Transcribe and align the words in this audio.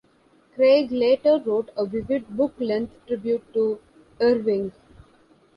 Craig 0.55 0.91
later 0.91 1.37
wrote 1.45 1.69
a 1.77 1.85
vivid, 1.85 2.27
book-length 2.35 2.91
tribute 3.05 3.43
to 3.53 3.79
Irving. 4.19 4.71